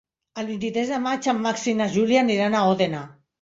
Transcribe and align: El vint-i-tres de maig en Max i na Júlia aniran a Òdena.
El 0.43 0.45
vint-i-tres 0.51 0.93
de 0.93 0.97
maig 1.03 1.27
en 1.33 1.43
Max 1.43 1.67
i 1.75 1.75
na 1.83 1.89
Júlia 1.97 2.23
aniran 2.25 2.57
a 2.57 2.65
Òdena. 2.73 3.05